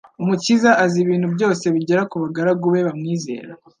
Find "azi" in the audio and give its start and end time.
0.83-0.97